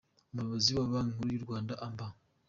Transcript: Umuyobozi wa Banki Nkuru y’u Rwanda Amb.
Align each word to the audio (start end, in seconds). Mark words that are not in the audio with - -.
Umuyobozi 0.31 0.69
wa 0.77 0.87
Banki 0.91 1.13
Nkuru 1.15 1.29
y’u 1.33 1.45
Rwanda 1.45 1.73
Amb. 1.85 1.99